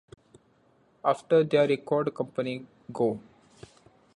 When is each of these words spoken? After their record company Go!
After 1.05 1.43
their 1.43 1.67
record 1.67 2.15
company 2.15 2.65
Go! 2.91 3.19